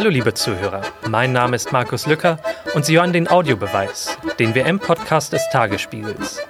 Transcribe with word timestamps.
Hallo 0.00 0.08
liebe 0.08 0.32
Zuhörer, 0.32 0.80
mein 1.10 1.30
Name 1.34 1.56
ist 1.56 1.72
Markus 1.72 2.06
Lücker 2.06 2.38
und 2.72 2.86
Sie 2.86 2.96
hören 2.96 3.12
den 3.12 3.28
Audiobeweis, 3.28 4.16
den 4.38 4.54
WM-Podcast 4.54 5.34
des 5.34 5.46
Tagesspiegels. 5.52 6.40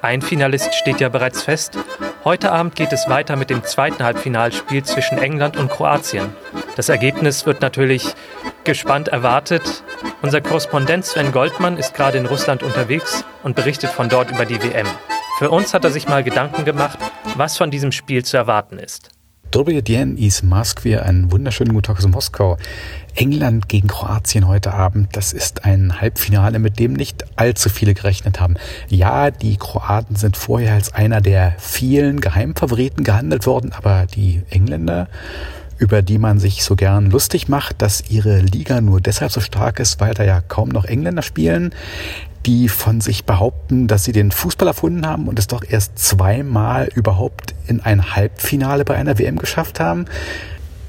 Ein 0.00 0.20
Finalist 0.20 0.74
steht 0.74 1.00
ja 1.00 1.08
bereits 1.08 1.44
fest. 1.44 1.78
Heute 2.24 2.50
Abend 2.50 2.74
geht 2.74 2.92
es 2.92 3.08
weiter 3.08 3.36
mit 3.36 3.50
dem 3.50 3.62
zweiten 3.62 4.02
Halbfinalspiel 4.02 4.82
zwischen 4.82 5.18
England 5.18 5.56
und 5.56 5.70
Kroatien. 5.70 6.34
Das 6.74 6.88
Ergebnis 6.88 7.46
wird 7.46 7.62
natürlich 7.62 8.16
gespannt 8.64 9.06
erwartet. 9.06 9.84
Unser 10.20 10.40
Korrespondent 10.40 11.04
Sven 11.04 11.30
Goldmann 11.30 11.76
ist 11.76 11.94
gerade 11.94 12.18
in 12.18 12.26
Russland 12.26 12.64
unterwegs 12.64 13.24
und 13.44 13.54
berichtet 13.54 13.90
von 13.90 14.08
dort 14.08 14.32
über 14.32 14.44
die 14.44 14.60
WM. 14.60 14.88
Für 15.38 15.50
uns 15.50 15.72
hat 15.72 15.84
er 15.84 15.92
sich 15.92 16.08
mal 16.08 16.24
Gedanken 16.24 16.64
gemacht, 16.64 16.98
was 17.36 17.56
von 17.56 17.70
diesem 17.70 17.92
Spiel 17.92 18.24
zu 18.24 18.36
erwarten 18.36 18.80
ist. 18.80 19.10
Dobry 19.52 19.82
Dien 19.82 20.16
is 20.16 20.42
Moskwa, 20.42 21.00
einen 21.00 21.30
wunderschönen 21.30 21.74
guten 21.74 21.82
Tag 21.82 21.98
aus 21.98 22.08
Moskau. 22.08 22.56
England 23.14 23.68
gegen 23.68 23.86
Kroatien 23.86 24.48
heute 24.48 24.72
Abend, 24.72 25.14
das 25.14 25.34
ist 25.34 25.66
ein 25.66 26.00
Halbfinale, 26.00 26.58
mit 26.58 26.78
dem 26.78 26.94
nicht 26.94 27.26
allzu 27.36 27.68
viele 27.68 27.92
gerechnet 27.92 28.40
haben. 28.40 28.54
Ja, 28.88 29.30
die 29.30 29.58
Kroaten 29.58 30.16
sind 30.16 30.38
vorher 30.38 30.72
als 30.72 30.94
einer 30.94 31.20
der 31.20 31.54
vielen 31.58 32.22
Geheimfavoriten 32.22 33.04
gehandelt 33.04 33.44
worden, 33.44 33.72
aber 33.72 34.06
die 34.06 34.40
Engländer, 34.48 35.08
über 35.76 36.00
die 36.00 36.16
man 36.16 36.38
sich 36.38 36.64
so 36.64 36.74
gern 36.74 37.10
lustig 37.10 37.48
macht, 37.48 37.82
dass 37.82 38.10
ihre 38.10 38.38
Liga 38.40 38.80
nur 38.80 39.02
deshalb 39.02 39.32
so 39.32 39.42
stark 39.42 39.80
ist, 39.80 40.00
weil 40.00 40.14
da 40.14 40.24
ja 40.24 40.40
kaum 40.40 40.70
noch 40.70 40.86
Engländer 40.86 41.20
spielen, 41.20 41.74
die 42.46 42.68
von 42.68 43.00
sich 43.00 43.24
behaupten, 43.24 43.86
dass 43.86 44.04
sie 44.04 44.12
den 44.12 44.30
Fußball 44.30 44.68
erfunden 44.68 45.06
haben 45.06 45.28
und 45.28 45.38
es 45.38 45.46
doch 45.46 45.64
erst 45.68 45.98
zweimal 45.98 46.88
überhaupt 46.94 47.54
in 47.66 47.80
ein 47.80 48.14
Halbfinale 48.14 48.84
bei 48.84 48.96
einer 48.96 49.18
WM 49.18 49.38
geschafft 49.38 49.80
haben. 49.80 50.06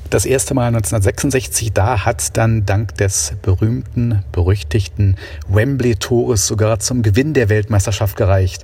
Das 0.09 0.25
erste 0.25 0.53
Mal 0.53 0.67
1966, 0.67 1.73
da 1.73 2.05
hat 2.05 2.37
dann 2.37 2.67
dank 2.67 2.95
des 2.97 3.33
berühmten, 3.41 4.23
berüchtigten 4.31 5.17
Wembley-Tores 5.47 6.45
sogar 6.45 6.77
zum 6.77 7.01
Gewinn 7.01 7.33
der 7.33 7.49
Weltmeisterschaft 7.49 8.15
gereicht. 8.15 8.63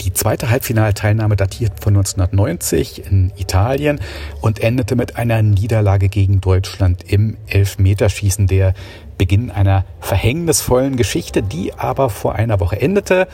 Die 0.00 0.14
zweite 0.14 0.48
Halbfinalteilnahme 0.48 1.36
datiert 1.36 1.72
von 1.80 1.94
1990 1.94 3.04
in 3.04 3.32
Italien 3.36 4.00
und 4.40 4.58
endete 4.60 4.96
mit 4.96 5.16
einer 5.16 5.42
Niederlage 5.42 6.08
gegen 6.08 6.40
Deutschland 6.40 7.04
im 7.06 7.36
Elfmeterschießen, 7.48 8.46
der 8.46 8.72
Beginn 9.18 9.50
einer 9.50 9.84
verhängnisvollen 10.00 10.96
Geschichte, 10.96 11.42
die 11.42 11.74
aber 11.74 12.08
vor 12.08 12.34
einer 12.34 12.60
Woche 12.60 12.80
endete, 12.80 13.28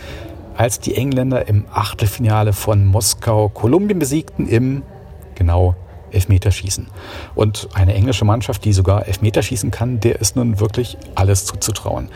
als 0.56 0.80
die 0.80 0.96
Engländer 0.96 1.46
im 1.46 1.66
Achtelfinale 1.72 2.52
von 2.52 2.84
Moskau 2.84 3.48
Kolumbien 3.48 4.00
besiegten 4.00 4.48
im 4.48 4.82
genau 5.36 5.76
Elfmeterschießen. 6.10 6.88
Und 7.36 7.68
eine 7.74 7.94
englische 7.94 8.24
Mannschaft, 8.24 8.64
die 8.64 8.72
sogar 8.72 9.06
Elfmeterschießen 9.06 9.70
kann, 9.70 10.00
der 10.00 10.20
ist 10.20 10.34
nun 10.34 10.58
wirklich 10.58 10.96
alles 11.14 11.44
zuzutrauen. 11.44 12.08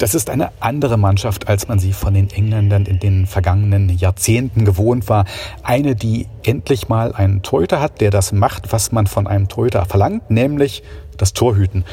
Das 0.00 0.14
ist 0.14 0.30
eine 0.30 0.50
andere 0.60 0.96
Mannschaft, 0.96 1.46
als 1.46 1.68
man 1.68 1.78
sie 1.78 1.92
von 1.92 2.14
den 2.14 2.30
Engländern 2.30 2.86
in 2.86 2.98
den 2.98 3.26
vergangenen 3.26 3.90
Jahrzehnten 3.90 4.64
gewohnt 4.64 5.10
war. 5.10 5.26
Eine, 5.62 5.94
die 5.94 6.26
endlich 6.42 6.88
mal 6.88 7.12
einen 7.12 7.42
Torhüter 7.42 7.82
hat, 7.82 8.00
der 8.00 8.10
das 8.10 8.32
macht, 8.32 8.72
was 8.72 8.92
man 8.92 9.06
von 9.06 9.26
einem 9.26 9.48
Torhüter 9.48 9.84
verlangt, 9.84 10.30
nämlich 10.30 10.82
das 11.18 11.34
Torhüten. 11.34 11.84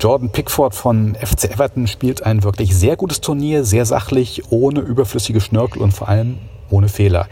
Jordan 0.00 0.32
Pickford 0.32 0.74
von 0.74 1.14
FC 1.16 1.52
Everton 1.52 1.86
spielt 1.86 2.24
ein 2.24 2.44
wirklich 2.44 2.74
sehr 2.74 2.96
gutes 2.96 3.20
Turnier, 3.20 3.62
sehr 3.62 3.84
sachlich, 3.84 4.50
ohne 4.50 4.80
überflüssige 4.80 5.42
Schnörkel 5.42 5.82
und 5.82 5.92
vor 5.92 6.08
allem 6.08 6.38
ohne 6.70 6.88
Fehler. 6.88 7.28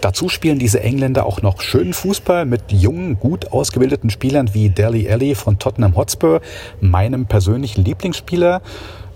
Dazu 0.00 0.28
spielen 0.28 0.58
diese 0.58 0.82
Engländer 0.82 1.24
auch 1.24 1.42
noch 1.42 1.60
schönen 1.60 1.92
Fußball 1.92 2.46
mit 2.46 2.72
jungen, 2.72 3.20
gut 3.20 3.52
ausgebildeten 3.52 4.10
Spielern 4.10 4.52
wie 4.52 4.70
Deli 4.70 5.08
Alli 5.08 5.36
von 5.36 5.60
Tottenham 5.60 5.94
Hotspur, 5.94 6.40
meinem 6.80 7.26
persönlichen 7.26 7.84
Lieblingsspieler. 7.84 8.62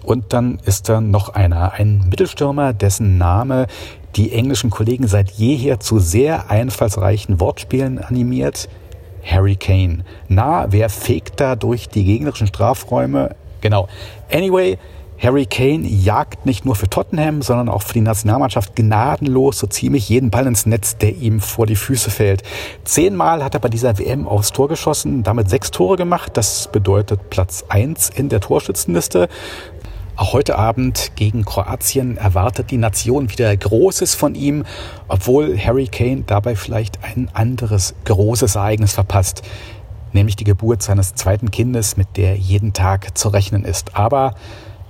Und 0.07 0.33
dann 0.33 0.61
ist 0.65 0.89
da 0.89 1.01
noch 1.01 1.31
einer, 1.31 1.73
ein 1.73 2.07
Mittelstürmer, 2.09 2.73
dessen 2.73 3.19
Name 3.19 3.67
die 4.15 4.33
englischen 4.33 4.71
Kollegen 4.71 5.09
seit 5.09 5.33
jeher 5.33 5.81
zu 5.81 5.99
sehr 5.99 6.49
einfallsreichen 6.49 7.41
Wortspielen 7.41 7.99
animiert. 7.99 8.69
Harry 9.25 9.57
Kane. 9.57 10.05
Na, 10.29 10.67
wer 10.71 10.89
fegt 10.89 11.41
da 11.41 11.57
durch 11.57 11.89
die 11.89 12.05
gegnerischen 12.05 12.47
Strafräume? 12.47 13.35
Genau. 13.61 13.89
Anyway, 14.31 14.79
Harry 15.19 15.47
Kane 15.47 15.89
jagt 15.89 16.45
nicht 16.45 16.67
nur 16.67 16.77
für 16.77 16.91
Tottenham, 16.91 17.41
sondern 17.41 17.71
auch 17.71 17.83
für 17.83 17.95
die 17.95 18.03
Nationalmannschaft 18.03 18.77
gnadenlos 18.77 19.59
so 19.59 19.67
ziemlich 19.67 20.09
jeden 20.11 20.31
Ball 20.31 20.47
ins 20.47 20.67
Netz, 20.67 20.99
der 20.99 21.17
ihm 21.17 21.41
vor 21.41 21.67
die 21.67 21.77
Füße 21.77 22.11
fällt. 22.11 22.43
Zehnmal 22.85 23.43
hat 23.43 23.55
er 23.55 23.61
bei 23.61 23.71
dieser 23.71 23.99
WM 23.99 24.29
aufs 24.29 24.53
Tor 24.53 24.69
geschossen, 24.69 25.23
damit 25.23 25.49
sechs 25.49 25.71
Tore 25.71 25.97
gemacht. 25.97 26.37
Das 26.37 26.69
bedeutet 26.71 27.31
Platz 27.31 27.65
eins 27.69 28.11
in 28.11 28.29
der 28.29 28.41
Torschützenliste. 28.41 29.29
Auch 30.17 30.33
heute 30.33 30.57
Abend 30.57 31.13
gegen 31.15 31.45
Kroatien 31.45 32.17
erwartet 32.17 32.71
die 32.71 32.79
Nation 32.79 33.31
wieder 33.31 33.55
Großes 33.55 34.15
von 34.15 34.35
ihm, 34.35 34.65
obwohl 35.09 35.59
Harry 35.59 35.89
Kane 35.89 36.23
dabei 36.27 36.57
vielleicht 36.57 37.05
ein 37.05 37.29
anderes 37.35 37.95
großes 38.07 38.55
Ereignis 38.55 38.95
verpasst, 38.95 39.43
nämlich 40.15 40.35
die 40.35 40.45
Geburt 40.45 40.83
seines 40.83 41.15
zweiten 41.15 41.51
Kindes, 41.51 41.99
mit 41.99 42.17
der 42.17 42.35
jeden 42.35 42.73
Tag 42.73 43.19
zu 43.19 43.29
rechnen 43.29 43.67
ist. 43.67 43.95
Aber 43.95 44.35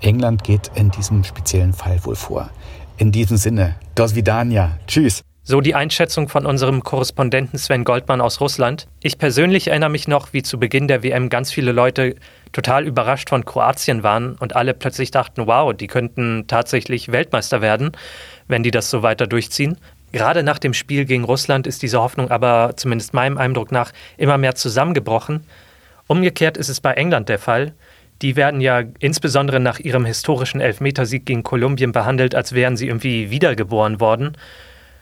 England 0.01 0.45
geht 0.45 0.71
in 0.77 0.93
diesem 0.93 1.25
speziellen 1.25 1.73
Fall 1.73 2.05
wohl 2.05 2.17
vor. 2.17 2.51
In 2.97 3.11
diesem 3.11 3.37
Sinne, 3.37 3.75
dos 3.97 4.15
vidania, 4.15 4.79
tschüss. 4.87 5.25
So 5.49 5.61
die 5.61 5.77
Einschätzung 5.77 6.29
von 6.29 6.45
unserem 6.45 6.83
Korrespondenten 6.83 7.57
Sven 7.57 7.85
Goldmann 7.85 8.21
aus 8.21 8.41
Russland. 8.41 8.89
Ich 9.01 9.17
persönlich 9.17 9.69
erinnere 9.69 9.91
mich 9.91 10.09
noch, 10.09 10.33
wie 10.33 10.43
zu 10.43 10.59
Beginn 10.59 10.89
der 10.89 11.05
WM 11.05 11.29
ganz 11.29 11.53
viele 11.53 11.71
Leute 11.71 12.17
total 12.51 12.85
überrascht 12.85 13.29
von 13.29 13.45
Kroatien 13.45 14.03
waren 14.03 14.35
und 14.41 14.57
alle 14.57 14.75
plötzlich 14.75 15.13
dachten, 15.13 15.47
wow, 15.47 15.73
die 15.73 15.87
könnten 15.87 16.49
tatsächlich 16.49 17.13
Weltmeister 17.13 17.61
werden, 17.61 17.93
wenn 18.49 18.65
die 18.65 18.73
das 18.73 18.91
so 18.91 19.05
weiter 19.05 19.29
durchziehen. 19.29 19.77
Gerade 20.11 20.43
nach 20.43 20.59
dem 20.59 20.75
Spiel 20.75 21.05
gegen 21.05 21.23
Russland 21.23 21.69
ist 21.69 21.81
diese 21.83 22.01
Hoffnung 22.01 22.33
aber 22.33 22.73
zumindest 22.75 23.15
meinem 23.15 23.39
Eindruck 23.39 23.71
nach 23.71 23.93
immer 24.17 24.39
mehr 24.39 24.57
zusammengebrochen. 24.57 25.45
Umgekehrt 26.09 26.57
ist 26.57 26.71
es 26.71 26.81
bei 26.81 26.95
England 26.95 27.29
der 27.29 27.39
Fall. 27.39 27.73
Die 28.21 28.35
werden 28.35 28.61
ja 28.61 28.83
insbesondere 28.99 29.61
nach 29.61 29.79
ihrem 29.79 30.07
historischen 30.07 30.61
Elfmetersieg 30.61 31.25
gegen 31.25 31.45
Kolumbien 31.45 31.93
behandelt, 31.93 32.35
als 32.35 32.53
wären 32.53 32.77
sie 32.77 32.89
irgendwie 32.89 33.31
wiedergeboren 33.31 34.01
worden. 34.01 34.37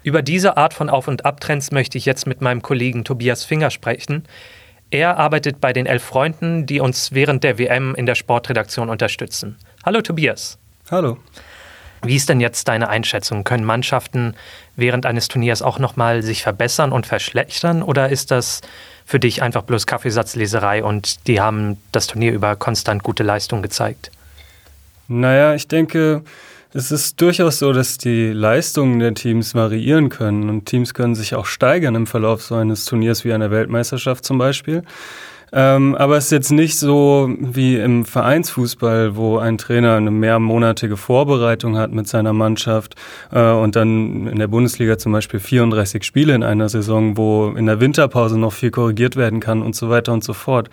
Über 0.04 0.20
diese 0.20 0.58
Art 0.58 0.74
von 0.74 0.90
Auf- 0.90 1.08
und 1.08 1.24
Abtrends 1.24 1.72
möchte 1.72 1.96
ich 1.96 2.04
jetzt 2.04 2.26
mit 2.26 2.42
meinem 2.42 2.60
Kollegen 2.60 3.04
Tobias 3.04 3.42
Finger 3.42 3.70
sprechen. 3.70 4.24
Er 4.90 5.16
arbeitet 5.16 5.62
bei 5.62 5.72
den 5.72 5.86
Elf 5.86 6.04
Freunden, 6.04 6.66
die 6.66 6.78
uns 6.78 7.12
während 7.12 7.42
der 7.42 7.58
WM 7.58 7.94
in 7.94 8.04
der 8.04 8.14
Sportredaktion 8.14 8.90
unterstützen. 8.90 9.56
Hallo 9.82 10.02
Tobias. 10.02 10.58
Hallo. 10.90 11.16
Wie 12.02 12.16
ist 12.16 12.28
denn 12.28 12.40
jetzt 12.40 12.68
deine 12.68 12.90
Einschätzung? 12.90 13.44
Können 13.44 13.64
Mannschaften 13.64 14.34
während 14.76 15.06
eines 15.06 15.28
Turniers 15.28 15.62
auch 15.62 15.78
nochmal 15.78 16.22
sich 16.22 16.42
verbessern 16.42 16.92
und 16.92 17.06
verschlechtern? 17.06 17.82
Oder 17.82 18.10
ist 18.10 18.30
das 18.30 18.60
für 19.06 19.18
dich 19.18 19.42
einfach 19.42 19.62
bloß 19.62 19.86
Kaffeesatzleserei 19.86 20.84
und 20.84 21.26
die 21.28 21.40
haben 21.40 21.78
das 21.92 22.08
Turnier 22.08 22.32
über 22.32 22.56
konstant 22.56 23.02
gute 23.02 23.22
Leistung 23.22 23.62
gezeigt? 23.62 24.10
Naja, 25.08 25.54
ich 25.54 25.66
denke, 25.66 26.24
es 26.76 26.90
ist 26.90 27.20
durchaus 27.20 27.60
so, 27.60 27.72
dass 27.72 27.98
die 27.98 28.32
Leistungen 28.32 28.98
der 28.98 29.14
Teams 29.14 29.54
variieren 29.54 30.08
können 30.08 30.48
und 30.50 30.66
Teams 30.66 30.92
können 30.92 31.14
sich 31.14 31.36
auch 31.36 31.46
steigern 31.46 31.94
im 31.94 32.08
Verlauf 32.08 32.42
so 32.42 32.56
eines 32.56 32.84
Turniers 32.84 33.24
wie 33.24 33.32
einer 33.32 33.52
Weltmeisterschaft 33.52 34.24
zum 34.24 34.38
Beispiel. 34.38 34.82
Ähm, 35.52 35.94
aber 35.94 36.16
es 36.16 36.24
ist 36.26 36.30
jetzt 36.32 36.50
nicht 36.50 36.78
so 36.78 37.30
wie 37.38 37.76
im 37.76 38.04
Vereinsfußball, 38.04 39.16
wo 39.16 39.38
ein 39.38 39.58
Trainer 39.58 39.96
eine 39.96 40.10
mehrmonatige 40.10 40.96
Vorbereitung 40.96 41.76
hat 41.76 41.92
mit 41.92 42.08
seiner 42.08 42.32
Mannschaft 42.32 42.94
äh, 43.32 43.50
und 43.52 43.76
dann 43.76 44.26
in 44.26 44.38
der 44.38 44.48
Bundesliga 44.48 44.98
zum 44.98 45.12
Beispiel 45.12 45.40
34 45.40 46.02
Spiele 46.04 46.34
in 46.34 46.42
einer 46.42 46.68
Saison, 46.68 47.16
wo 47.16 47.52
in 47.56 47.66
der 47.66 47.80
Winterpause 47.80 48.38
noch 48.38 48.52
viel 48.52 48.70
korrigiert 48.70 49.16
werden 49.16 49.40
kann 49.40 49.62
und 49.62 49.76
so 49.76 49.90
weiter 49.90 50.12
und 50.12 50.24
so 50.24 50.32
fort. 50.32 50.70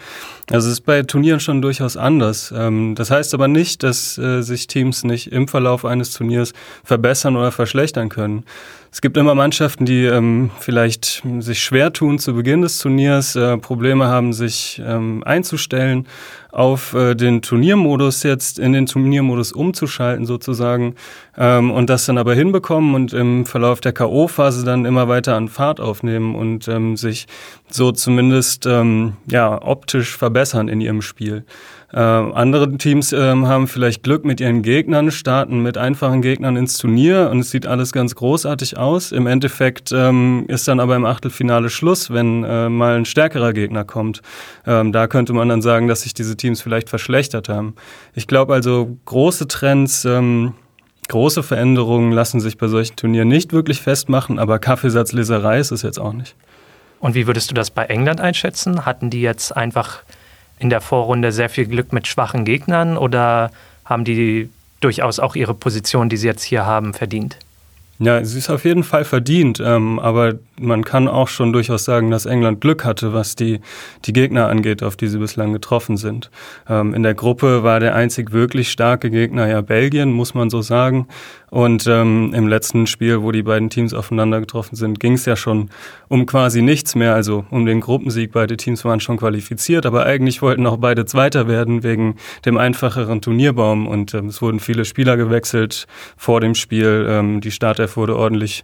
Also 0.49 0.67
es 0.67 0.73
ist 0.73 0.81
bei 0.81 1.03
Turnieren 1.03 1.39
schon 1.39 1.61
durchaus 1.61 1.97
anders. 1.97 2.53
Ähm, 2.55 2.95
das 2.95 3.11
heißt 3.11 3.33
aber 3.33 3.47
nicht, 3.47 3.83
dass 3.83 4.17
äh, 4.17 4.41
sich 4.41 4.67
Teams 4.67 5.03
nicht 5.03 5.31
im 5.31 5.47
Verlauf 5.47 5.85
eines 5.85 6.11
Turniers 6.11 6.53
verbessern 6.83 7.35
oder 7.35 7.51
verschlechtern 7.51 8.09
können. 8.09 8.45
Es 8.93 8.99
gibt 8.99 9.15
immer 9.15 9.35
Mannschaften, 9.35 9.85
die 9.85 10.03
ähm, 10.03 10.51
vielleicht 10.59 11.23
sich 11.39 11.63
schwer 11.63 11.93
tun 11.93 12.19
zu 12.19 12.33
Beginn 12.33 12.61
des 12.61 12.77
Turniers, 12.79 13.37
äh, 13.37 13.57
Probleme 13.57 14.07
haben, 14.07 14.33
sich 14.33 14.70
ähm, 14.79 15.23
einzustellen, 15.23 16.07
auf 16.51 16.93
äh, 16.93 17.15
den 17.15 17.41
Turniermodus 17.41 18.23
jetzt 18.23 18.59
in 18.59 18.73
den 18.73 18.85
Turniermodus 18.85 19.51
umzuschalten 19.51 20.25
sozusagen 20.25 20.95
ähm, 21.37 21.71
und 21.71 21.89
das 21.89 22.05
dann 22.05 22.17
aber 22.17 22.33
hinbekommen 22.33 22.95
und 22.95 23.13
im 23.13 23.45
Verlauf 23.45 23.81
der 23.81 23.93
K.O.-Phase 23.93 24.65
dann 24.65 24.85
immer 24.85 25.07
weiter 25.07 25.35
an 25.35 25.47
Fahrt 25.47 25.79
aufnehmen 25.79 26.35
und 26.35 26.67
ähm, 26.67 26.97
sich 26.97 27.27
so 27.69 27.91
zumindest 27.91 28.65
ähm, 28.65 29.13
ja 29.27 29.61
optisch 29.61 30.17
verbessern 30.17 30.67
in 30.67 30.81
ihrem 30.81 31.01
Spiel. 31.01 31.45
Äh, 31.93 31.99
andere 31.99 32.77
Teams 32.77 33.11
äh, 33.11 33.19
haben 33.19 33.67
vielleicht 33.67 34.03
Glück 34.03 34.23
mit 34.23 34.39
ihren 34.39 34.61
Gegnern, 34.61 35.11
starten 35.11 35.61
mit 35.61 35.77
einfachen 35.77 36.21
Gegnern 36.21 36.55
ins 36.55 36.77
Turnier 36.77 37.29
und 37.31 37.39
es 37.39 37.51
sieht 37.51 37.67
alles 37.67 37.91
ganz 37.91 38.15
großartig 38.15 38.77
aus. 38.77 39.11
Im 39.11 39.27
Endeffekt 39.27 39.91
ähm, 39.91 40.45
ist 40.47 40.67
dann 40.69 40.79
aber 40.79 40.95
im 40.95 41.03
Achtelfinale 41.03 41.69
Schluss, 41.69 42.09
wenn 42.09 42.45
äh, 42.45 42.69
mal 42.69 42.95
ein 42.95 43.05
stärkerer 43.05 43.51
Gegner 43.51 43.83
kommt. 43.83 44.21
Ähm, 44.65 44.93
da 44.93 45.07
könnte 45.07 45.33
man 45.33 45.49
dann 45.49 45.61
sagen, 45.61 45.89
dass 45.89 46.03
sich 46.03 46.13
diese 46.13 46.37
Teams 46.41 46.61
vielleicht 46.61 46.89
verschlechtert 46.89 47.49
haben. 47.49 47.75
Ich 48.13 48.27
glaube 48.27 48.53
also, 48.53 48.97
große 49.05 49.47
Trends 49.47 50.05
ähm, 50.05 50.53
Große 51.11 51.43
Veränderungen 51.43 52.13
lassen 52.13 52.39
sich 52.39 52.57
bei 52.57 52.69
solchen 52.69 52.95
Turnieren 52.95 53.27
nicht 53.27 53.51
wirklich 53.51 53.81
festmachen, 53.81 54.39
aber 54.39 54.59
Kaffeesatzleserei 54.59 55.59
ist 55.59 55.71
es 55.71 55.81
jetzt 55.81 55.99
auch 55.99 56.13
nicht. 56.13 56.35
Und 57.01 57.15
wie 57.15 57.27
würdest 57.27 57.51
du 57.51 57.53
das 57.53 57.69
bei 57.69 57.83
England 57.83 58.21
einschätzen? 58.21 58.85
Hatten 58.85 59.09
die 59.09 59.19
jetzt 59.19 59.51
einfach 59.57 60.03
in 60.57 60.69
der 60.69 60.79
Vorrunde 60.79 61.33
sehr 61.33 61.49
viel 61.49 61.65
Glück 61.65 61.91
mit 61.91 62.07
schwachen 62.07 62.45
Gegnern 62.45 62.95
oder 62.95 63.51
haben 63.83 64.05
die 64.05 64.49
durchaus 64.79 65.19
auch 65.19 65.35
ihre 65.35 65.53
Position, 65.53 66.07
die 66.07 66.15
sie 66.15 66.27
jetzt 66.27 66.43
hier 66.43 66.65
haben, 66.65 66.93
verdient? 66.93 67.37
Ja, 68.03 68.25
sie 68.25 68.39
ist 68.39 68.49
auf 68.49 68.65
jeden 68.65 68.83
Fall 68.83 69.05
verdient, 69.05 69.61
ähm, 69.63 69.99
aber 69.99 70.39
man 70.59 70.83
kann 70.83 71.07
auch 71.07 71.27
schon 71.27 71.53
durchaus 71.53 71.85
sagen, 71.85 72.09
dass 72.09 72.25
England 72.25 72.59
Glück 72.59 72.83
hatte, 72.83 73.13
was 73.13 73.35
die, 73.35 73.59
die 74.05 74.13
Gegner 74.13 74.47
angeht, 74.47 74.81
auf 74.81 74.95
die 74.95 75.07
sie 75.07 75.19
bislang 75.19 75.53
getroffen 75.53 75.97
sind. 75.97 76.31
Ähm, 76.67 76.95
in 76.95 77.03
der 77.03 77.13
Gruppe 77.13 77.61
war 77.61 77.79
der 77.79 77.93
einzig 77.93 78.31
wirklich 78.31 78.71
starke 78.71 79.11
Gegner 79.11 79.47
ja 79.47 79.61
Belgien, 79.61 80.11
muss 80.11 80.33
man 80.33 80.49
so 80.49 80.63
sagen. 80.63 81.07
Und 81.51 81.85
ähm, 81.85 82.33
im 82.33 82.47
letzten 82.47 82.87
Spiel, 82.87 83.21
wo 83.21 83.31
die 83.31 83.43
beiden 83.43 83.69
Teams 83.69 83.93
aufeinander 83.93 84.39
getroffen 84.39 84.77
sind, 84.77 84.99
ging 85.01 85.13
es 85.13 85.25
ja 85.25 85.35
schon 85.35 85.69
um 86.07 86.25
quasi 86.25 86.61
nichts 86.61 86.95
mehr, 86.95 87.13
also 87.13 87.45
um 87.51 87.65
den 87.65 87.81
Gruppensieg. 87.81 88.31
Beide 88.31 88.55
Teams 88.55 88.85
waren 88.85 89.01
schon 89.01 89.17
qualifiziert, 89.17 89.85
aber 89.85 90.05
eigentlich 90.05 90.41
wollten 90.41 90.65
auch 90.65 90.77
beide 90.77 91.05
Zweiter 91.05 91.49
werden 91.49 91.83
wegen 91.83 92.15
dem 92.45 92.57
einfacheren 92.57 93.21
Turnierbaum. 93.21 93.85
Und 93.85 94.13
ähm, 94.13 94.27
es 94.27 94.41
wurden 94.41 94.61
viele 94.61 94.85
Spieler 94.85 95.17
gewechselt 95.17 95.87
vor 96.15 96.39
dem 96.39 96.55
Spiel. 96.55 97.05
Ähm, 97.09 97.41
die 97.41 97.51
Startelf 97.51 97.90
wurde 97.97 98.15
ordentlich 98.15 98.63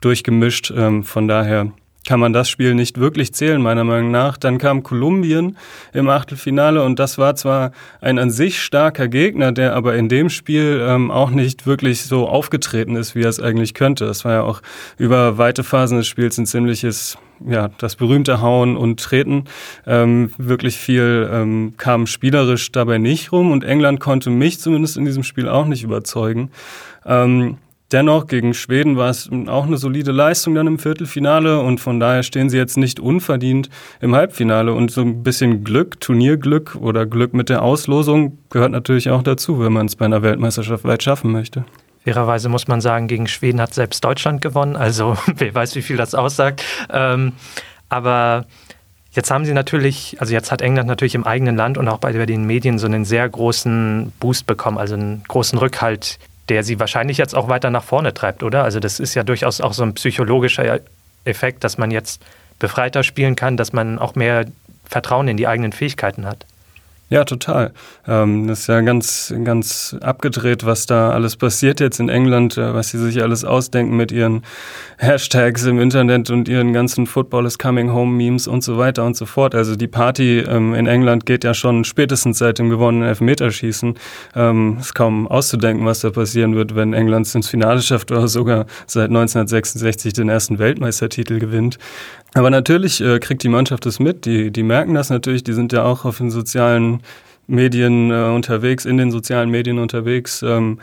durchgemischt. 0.00 0.72
Ähm, 0.76 1.04
von 1.04 1.28
daher 1.28 1.72
kann 2.06 2.20
man 2.20 2.32
das 2.32 2.48
Spiel 2.48 2.74
nicht 2.74 2.98
wirklich 2.98 3.34
zählen, 3.34 3.60
meiner 3.60 3.84
Meinung 3.84 4.10
nach. 4.10 4.36
Dann 4.38 4.58
kam 4.58 4.82
Kolumbien 4.82 5.58
im 5.92 6.08
Achtelfinale 6.08 6.82
und 6.84 6.98
das 6.98 7.18
war 7.18 7.34
zwar 7.34 7.72
ein 8.00 8.18
an 8.18 8.30
sich 8.30 8.62
starker 8.62 9.08
Gegner, 9.08 9.52
der 9.52 9.74
aber 9.74 9.96
in 9.96 10.08
dem 10.08 10.30
Spiel 10.30 10.80
ähm, 10.86 11.10
auch 11.10 11.30
nicht 11.30 11.66
wirklich 11.66 12.02
so 12.02 12.28
aufgetreten 12.28 12.96
ist, 12.96 13.14
wie 13.14 13.22
er 13.22 13.28
es 13.28 13.40
eigentlich 13.40 13.74
könnte. 13.74 14.06
Es 14.06 14.24
war 14.24 14.32
ja 14.32 14.42
auch 14.42 14.62
über 14.96 15.36
weite 15.36 15.64
Phasen 15.64 15.98
des 15.98 16.06
Spiels 16.06 16.38
ein 16.38 16.46
ziemliches 16.46 17.18
ja, 17.46 17.68
das 17.76 17.96
berühmte 17.96 18.40
Hauen 18.40 18.78
und 18.78 19.00
Treten. 19.00 19.44
Ähm, 19.86 20.30
wirklich 20.38 20.78
viel 20.78 21.28
ähm, 21.30 21.74
kam 21.76 22.06
spielerisch 22.06 22.72
dabei 22.72 22.96
nicht 22.96 23.30
rum 23.32 23.50
und 23.50 23.62
England 23.62 24.00
konnte 24.00 24.30
mich 24.30 24.58
zumindest 24.58 24.96
in 24.96 25.04
diesem 25.04 25.22
Spiel 25.22 25.48
auch 25.48 25.66
nicht 25.66 25.82
überzeugen. 25.82 26.50
Ähm, 27.04 27.58
Dennoch, 27.92 28.26
gegen 28.26 28.52
Schweden 28.52 28.96
war 28.96 29.10
es 29.10 29.30
auch 29.46 29.66
eine 29.66 29.76
solide 29.76 30.10
Leistung 30.10 30.56
dann 30.56 30.66
im 30.66 30.78
Viertelfinale 30.78 31.60
und 31.60 31.78
von 31.78 32.00
daher 32.00 32.24
stehen 32.24 32.50
sie 32.50 32.56
jetzt 32.56 32.76
nicht 32.76 32.98
unverdient 32.98 33.70
im 34.00 34.14
Halbfinale. 34.16 34.72
Und 34.72 34.90
so 34.90 35.02
ein 35.02 35.22
bisschen 35.22 35.62
Glück, 35.62 36.00
Turnierglück 36.00 36.74
oder 36.74 37.06
Glück 37.06 37.32
mit 37.32 37.48
der 37.48 37.62
Auslosung 37.62 38.38
gehört 38.50 38.72
natürlich 38.72 39.10
auch 39.10 39.22
dazu, 39.22 39.60
wenn 39.60 39.72
man 39.72 39.86
es 39.86 39.94
bei 39.94 40.04
einer 40.04 40.22
Weltmeisterschaft 40.22 40.84
weit 40.84 41.04
schaffen 41.04 41.30
möchte. 41.30 41.64
Fairerweise 42.02 42.48
muss 42.48 42.66
man 42.66 42.80
sagen, 42.80 43.06
gegen 43.06 43.28
Schweden 43.28 43.60
hat 43.60 43.74
selbst 43.74 44.04
Deutschland 44.04 44.40
gewonnen, 44.42 44.74
also 44.74 45.16
wer 45.36 45.54
weiß, 45.54 45.76
wie 45.76 45.82
viel 45.82 45.96
das 45.96 46.14
aussagt. 46.14 46.64
Ähm, 46.90 47.32
aber 47.88 48.46
Jetzt 49.12 49.30
haben 49.30 49.46
sie 49.46 49.54
natürlich, 49.54 50.18
also 50.20 50.34
jetzt 50.34 50.52
hat 50.52 50.60
England 50.60 50.88
natürlich 50.88 51.14
im 51.14 51.24
eigenen 51.24 51.56
Land 51.56 51.78
und 51.78 51.88
auch 51.88 51.96
bei 51.96 52.12
den 52.12 52.44
Medien 52.44 52.78
so 52.78 52.86
einen 52.86 53.06
sehr 53.06 53.26
großen 53.26 54.12
Boost 54.20 54.46
bekommen, 54.46 54.76
also 54.76 54.92
einen 54.92 55.24
großen 55.26 55.58
Rückhalt 55.58 56.18
der 56.48 56.62
sie 56.62 56.78
wahrscheinlich 56.78 57.18
jetzt 57.18 57.34
auch 57.34 57.48
weiter 57.48 57.70
nach 57.70 57.84
vorne 57.84 58.14
treibt, 58.14 58.42
oder? 58.42 58.64
Also 58.64 58.80
das 58.80 59.00
ist 59.00 59.14
ja 59.14 59.22
durchaus 59.22 59.60
auch 59.60 59.72
so 59.72 59.82
ein 59.82 59.94
psychologischer 59.94 60.80
Effekt, 61.24 61.64
dass 61.64 61.78
man 61.78 61.90
jetzt 61.90 62.22
befreiter 62.58 63.02
spielen 63.02 63.36
kann, 63.36 63.56
dass 63.56 63.72
man 63.72 63.98
auch 63.98 64.14
mehr 64.14 64.46
Vertrauen 64.84 65.28
in 65.28 65.36
die 65.36 65.46
eigenen 65.46 65.72
Fähigkeiten 65.72 66.26
hat. 66.26 66.46
Ja, 67.08 67.22
total. 67.22 67.72
Ähm, 68.08 68.48
das 68.48 68.60
ist 68.60 68.66
ja 68.66 68.80
ganz, 68.80 69.32
ganz 69.44 69.94
abgedreht, 70.00 70.66
was 70.66 70.86
da 70.86 71.10
alles 71.10 71.36
passiert 71.36 71.78
jetzt 71.78 72.00
in 72.00 72.08
England, 72.08 72.58
äh, 72.58 72.74
was 72.74 72.88
sie 72.88 72.98
sich 72.98 73.22
alles 73.22 73.44
ausdenken 73.44 73.96
mit 73.96 74.10
ihren 74.10 74.42
Hashtags 74.98 75.66
im 75.66 75.78
Internet 75.78 76.30
und 76.30 76.48
ihren 76.48 76.72
ganzen 76.72 77.06
Football 77.06 77.46
is 77.46 77.58
coming 77.58 77.92
home 77.92 78.10
Memes 78.12 78.48
und 78.48 78.64
so 78.64 78.76
weiter 78.76 79.04
und 79.04 79.16
so 79.16 79.24
fort. 79.24 79.54
Also 79.54 79.76
die 79.76 79.86
Party 79.86 80.40
ähm, 80.40 80.74
in 80.74 80.88
England 80.88 81.26
geht 81.26 81.44
ja 81.44 81.54
schon 81.54 81.84
spätestens 81.84 82.38
seit 82.38 82.58
dem 82.58 82.70
gewonnenen 82.70 83.08
Elfmeterschießen. 83.08 83.94
Ähm, 84.34 84.78
ist 84.80 84.96
kaum 84.96 85.28
auszudenken, 85.28 85.86
was 85.86 86.00
da 86.00 86.10
passieren 86.10 86.56
wird, 86.56 86.74
wenn 86.74 86.92
England 86.92 87.32
ins 87.32 87.48
Finale 87.48 87.82
schafft 87.82 88.10
oder 88.10 88.26
sogar 88.26 88.66
seit 88.88 89.10
1966 89.10 90.12
den 90.12 90.28
ersten 90.28 90.58
Weltmeistertitel 90.58 91.38
gewinnt. 91.38 91.78
Aber 92.36 92.50
natürlich 92.50 93.00
äh, 93.00 93.18
kriegt 93.18 93.42
die 93.44 93.48
Mannschaft 93.48 93.86
das 93.86 93.98
mit. 93.98 94.26
Die, 94.26 94.50
die 94.50 94.62
merken 94.62 94.92
das 94.92 95.08
natürlich. 95.08 95.42
Die 95.42 95.54
sind 95.54 95.72
ja 95.72 95.84
auch 95.84 96.04
auf 96.04 96.18
den 96.18 96.30
sozialen 96.30 97.00
Medien 97.46 98.10
äh, 98.10 98.24
unterwegs, 98.24 98.84
in 98.84 98.98
den 98.98 99.10
sozialen 99.10 99.48
Medien 99.48 99.78
unterwegs. 99.78 100.42
Ähm, 100.42 100.78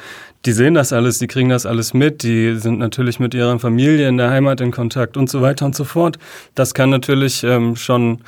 die 0.45 0.51
sehen 0.51 0.73
das 0.73 0.91
alles, 0.91 1.19
die 1.19 1.27
kriegen 1.27 1.49
das 1.49 1.67
alles 1.67 1.93
mit. 1.93 2.23
Die 2.23 2.55
sind 2.55 2.79
natürlich 2.79 3.19
mit 3.19 3.35
ihrer 3.35 3.59
Familie 3.59 4.09
in 4.09 4.17
der 4.17 4.31
Heimat 4.31 4.61
in 4.61 4.71
Kontakt 4.71 5.15
und 5.15 5.29
so 5.29 5.43
weiter 5.43 5.67
und 5.67 5.75
so 5.75 5.83
fort. 5.83 6.17
Das 6.55 6.73
kann 6.73 6.89
natürlich 6.89 7.43
ähm, 7.43 7.75
schon 7.75 8.21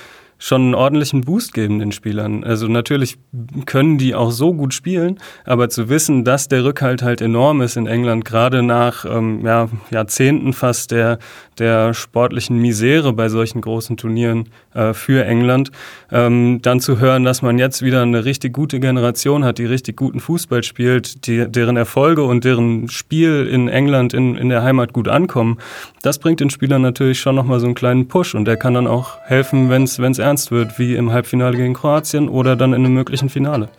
schon 0.46 0.62
einen 0.62 0.76
ordentlichen 0.76 1.22
Boost 1.22 1.56
geben 1.56 1.80
den 1.80 1.92
Spielern. 1.92 2.44
Also 2.44 2.68
natürlich 2.68 3.18
können 3.66 3.98
die 3.98 4.14
auch 4.14 4.30
so 4.30 4.54
gut 4.54 4.76
spielen, 4.76 5.18
aber 5.44 5.70
zu 5.70 5.90
wissen, 5.90 6.24
dass 6.24 6.48
der 6.48 6.64
Rückhalt 6.64 7.02
halt 7.02 7.20
enorm 7.20 7.64
ist 7.64 7.78
in 7.78 7.88
England, 7.88 8.26
gerade 8.26 8.62
nach 8.62 9.06
ähm, 9.06 9.44
ja, 9.44 9.70
Jahrzehnten 9.90 10.54
fast 10.54 10.92
der, 10.92 11.18
der 11.58 11.96
sportlichen 11.96 12.60
Misere 12.60 13.12
bei 13.12 13.28
solchen 13.28 13.60
großen 13.60 13.98
Turnieren 13.98 14.50
äh, 14.76 14.94
für 14.94 15.26
England, 15.26 15.72
ähm, 16.12 16.60
dann 16.62 16.80
zu 16.80 17.00
hören, 17.00 17.24
dass 17.24 17.42
man 17.42 17.58
jetzt 17.58 17.82
wieder 17.82 18.04
eine 18.04 18.24
richtig 18.24 18.54
gute 18.54 18.80
Generation 18.80 19.44
hat, 19.44 19.58
die 19.58 19.66
richtig 19.66 19.98
guten 19.98 20.20
Fußball 20.20 20.62
spielt, 20.62 21.26
die, 21.26 21.50
deren 21.50 21.76
Erfolge 21.76 22.22
und 22.22 22.44
deren 22.44 22.88
Spiel 22.88 23.48
in 23.52 23.68
England 23.68 24.14
in, 24.14 24.38
in 24.38 24.50
der 24.50 24.62
Heimat 24.62 24.94
gut 24.94 25.08
ankommen, 25.08 25.58
das 26.04 26.20
bringt 26.20 26.40
den 26.40 26.52
Spielern 26.52 26.84
natürlich 26.84 27.20
schon 27.20 27.34
nochmal 27.34 27.60
so 27.60 27.66
einen 27.66 27.74
kleinen 27.74 28.08
Push 28.08 28.36
und 28.36 28.46
der 28.46 28.58
kann 28.58 28.76
dann 28.76 28.86
auch 28.86 29.18
helfen, 29.24 29.72
wenn 29.72 29.84
es 29.86 30.20
ernst 30.36 30.52
wird, 30.52 30.78
wie 30.78 30.96
im 30.96 31.14
Halbfinale 31.14 31.56
gegen 31.56 31.74
Kroatien 31.74 32.28
oder 32.28 32.58
dann 32.58 32.74
in 32.74 32.84
einem 32.84 32.94
möglichen 32.94 33.30
Finale. 33.30 33.70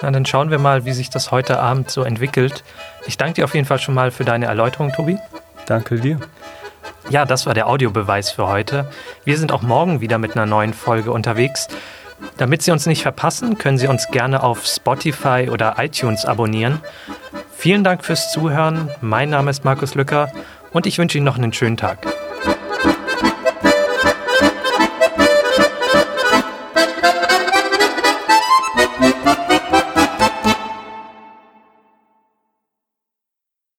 Na, 0.00 0.12
dann 0.12 0.24
schauen 0.24 0.52
wir 0.52 0.60
mal, 0.60 0.84
wie 0.84 0.92
sich 0.92 1.10
das 1.10 1.32
heute 1.32 1.58
Abend 1.58 1.90
so 1.90 2.04
entwickelt. 2.04 2.62
Ich 3.06 3.18
danke 3.18 3.34
dir 3.34 3.44
auf 3.44 3.54
jeden 3.54 3.66
Fall 3.66 3.80
schon 3.80 3.94
mal 3.96 4.12
für 4.12 4.24
deine 4.24 4.46
Erläuterung, 4.46 4.92
Tobi. 4.92 5.18
Danke 5.66 5.96
dir. 5.96 6.20
Ja, 7.10 7.24
das 7.24 7.46
war 7.46 7.54
der 7.54 7.66
Audiobeweis 7.66 8.30
für 8.30 8.46
heute. 8.46 8.88
Wir 9.24 9.36
sind 9.36 9.50
auch 9.50 9.62
morgen 9.62 10.00
wieder 10.00 10.18
mit 10.18 10.36
einer 10.36 10.46
neuen 10.46 10.72
Folge 10.72 11.10
unterwegs. 11.10 11.66
Damit 12.36 12.62
Sie 12.62 12.70
uns 12.70 12.86
nicht 12.86 13.02
verpassen, 13.02 13.58
können 13.58 13.78
Sie 13.78 13.88
uns 13.88 14.06
gerne 14.06 14.44
auf 14.44 14.64
Spotify 14.64 15.48
oder 15.50 15.74
iTunes 15.78 16.24
abonnieren. 16.24 16.80
Vielen 17.56 17.82
Dank 17.82 18.04
fürs 18.04 18.30
Zuhören. 18.30 18.88
Mein 19.00 19.30
Name 19.30 19.50
ist 19.50 19.64
Markus 19.64 19.96
Lücker 19.96 20.30
und 20.70 20.86
ich 20.86 20.98
wünsche 20.98 21.18
Ihnen 21.18 21.24
noch 21.24 21.38
einen 21.38 21.52
schönen 21.52 21.76
Tag. 21.76 22.06